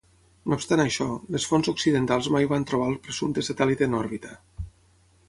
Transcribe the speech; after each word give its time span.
No 0.51 0.55
obstant 0.59 0.81
això, 0.83 1.05
les 1.35 1.45
fonts 1.51 1.69
occidentals 1.73 2.31
mai 2.37 2.49
van 2.55 2.65
trobar 2.71 2.87
el 2.93 2.99
presumpte 3.05 3.45
satèl·lit 3.49 3.85
en 3.89 3.95
òrbita. 4.03 4.33